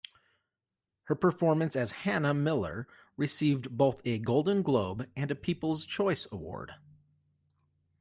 [1.03, 6.73] Her performance as Hannah Miller received both a Golden Globe and People's Choice Award.